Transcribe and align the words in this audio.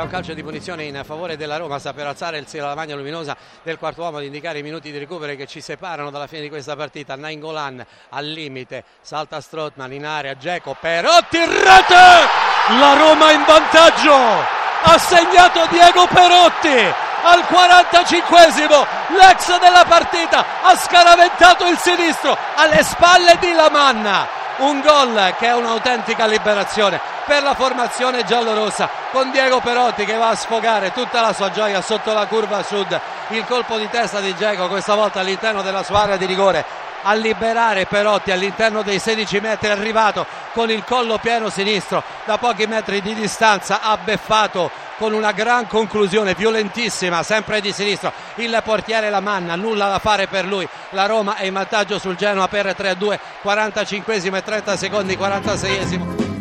un 0.00 0.08
calcio 0.08 0.32
di 0.32 0.42
punizione 0.42 0.84
in 0.84 1.02
favore 1.04 1.36
della 1.36 1.58
Roma, 1.58 1.78
sta 1.78 1.92
per 1.92 2.06
alzare 2.06 2.38
il 2.38 2.46
la 2.50 2.68
lavagna 2.68 2.94
luminosa 2.94 3.36
del 3.62 3.76
quarto 3.76 4.00
uomo 4.00 4.16
ad 4.16 4.24
indicare 4.24 4.60
i 4.60 4.62
minuti 4.62 4.90
di 4.90 4.96
recupero 4.96 5.34
che 5.34 5.46
ci 5.46 5.60
separano 5.60 6.10
dalla 6.10 6.26
fine 6.26 6.40
di 6.40 6.48
questa 6.48 6.74
partita. 6.74 7.14
Nainggolan 7.14 7.84
al 8.08 8.26
limite, 8.26 8.84
salta 9.02 9.40
Strottman 9.40 9.92
in 9.92 10.06
area, 10.06 10.36
Geco, 10.36 10.74
Perotti, 10.80 11.38
rete! 11.38 11.94
La 12.78 12.94
Roma 12.96 13.32
in 13.32 13.44
vantaggio! 13.44 14.14
Ha 14.84 14.98
segnato 14.98 15.66
Diego 15.68 16.06
Perotti! 16.06 17.10
al 17.24 17.44
45esimo 17.48 18.84
l'ex 19.16 19.56
della 19.60 19.84
partita 19.86 20.44
ha 20.62 20.74
scaraventato 20.74 21.68
il 21.68 21.78
sinistro 21.78 22.36
alle 22.56 22.82
spalle 22.82 23.36
di 23.38 23.52
Lamanna 23.52 24.41
un 24.58 24.80
gol 24.80 25.34
che 25.38 25.46
è 25.46 25.54
un'autentica 25.54 26.26
liberazione 26.26 27.00
per 27.24 27.42
la 27.42 27.54
formazione 27.54 28.24
giallorossa. 28.24 28.88
Con 29.10 29.30
Diego 29.30 29.60
Perotti 29.60 30.04
che 30.04 30.16
va 30.16 30.30
a 30.30 30.34
sfogare 30.34 30.92
tutta 30.92 31.20
la 31.20 31.32
sua 31.32 31.50
gioia 31.50 31.80
sotto 31.80 32.12
la 32.12 32.26
curva 32.26 32.62
sud. 32.62 33.00
Il 33.28 33.44
colpo 33.46 33.78
di 33.78 33.88
testa 33.88 34.20
di 34.20 34.34
Geco 34.36 34.68
questa 34.68 34.94
volta 34.94 35.20
all'interno 35.20 35.62
della 35.62 35.82
sua 35.82 36.02
area 36.02 36.16
di 36.16 36.26
rigore. 36.26 36.64
A 37.04 37.14
liberare 37.14 37.86
Perotti 37.86 38.30
all'interno 38.30 38.82
dei 38.82 38.98
16 38.98 39.40
metri 39.40 39.68
arrivato 39.68 40.24
con 40.52 40.70
il 40.70 40.84
collo 40.84 41.18
pieno 41.18 41.48
sinistro 41.48 42.02
da 42.24 42.38
pochi 42.38 42.66
metri 42.66 43.00
di 43.00 43.14
distanza 43.14 43.80
ha 43.80 43.96
beffato 43.96 44.70
con 45.02 45.14
una 45.14 45.32
gran 45.32 45.66
conclusione 45.66 46.32
violentissima 46.32 47.24
sempre 47.24 47.60
di 47.60 47.72
sinistro. 47.72 48.12
Il 48.36 48.62
portiere 48.64 49.10
Lamanna 49.10 49.56
nulla 49.56 49.88
da 49.88 49.98
fare 49.98 50.28
per 50.28 50.44
lui. 50.44 50.68
La 50.90 51.06
Roma 51.06 51.34
è 51.34 51.46
in 51.46 51.54
vantaggio 51.54 51.98
sul 51.98 52.14
Genoa 52.14 52.46
per 52.46 52.66
3-2 52.66 53.18
45 53.42 54.14
e 54.36 54.42
30 54.44 54.76
secondi 54.76 55.16
46esimo 55.16 56.31